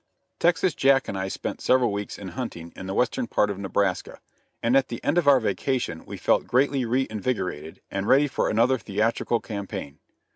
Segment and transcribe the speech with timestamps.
[0.39, 4.19] Texas Jack and I spent several weeks in hunting in the western part of Nebraska,
[4.63, 8.49] and at the end of our vacation we felt greatly re invigorated and ready for
[8.49, 9.99] another theatrical campaign.